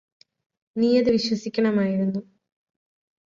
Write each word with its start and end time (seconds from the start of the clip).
നീയത് 0.75 1.09
വിശ്വസിക്കണമായിരുന്നു 1.11 2.21